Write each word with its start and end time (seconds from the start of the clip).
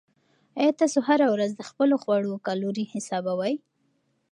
آیا 0.59 0.71
تاسو 0.81 0.99
هره 1.07 1.27
ورځ 1.33 1.51
د 1.55 1.61
خپلو 1.69 1.95
خواړو 2.03 2.41
کالوري 2.47 2.85
حسابوئ؟ 2.93 3.53